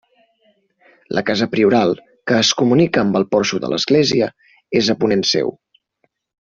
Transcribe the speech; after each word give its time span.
La 1.17 1.23
casa 1.27 1.47
prioral, 1.51 1.93
que 2.31 2.39
es 2.45 2.51
comunica 2.63 3.03
amb 3.05 3.21
el 3.21 3.29
porxo 3.37 3.63
de 3.67 3.73
l'església, 3.75 4.31
és 4.83 4.95
a 4.97 5.01
ponent 5.05 5.27
seu. 5.35 5.59